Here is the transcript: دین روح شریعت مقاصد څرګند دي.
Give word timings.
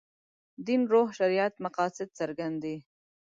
دین 0.65 0.81
روح 0.93 1.07
شریعت 1.17 1.53
مقاصد 1.65 2.09
څرګند 2.19 2.55
دي. 2.63 2.75